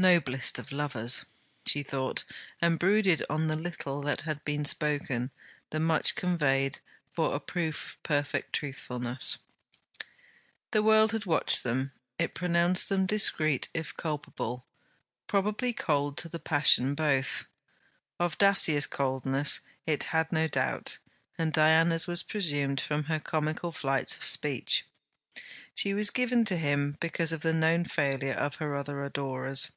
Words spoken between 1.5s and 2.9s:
she thought, and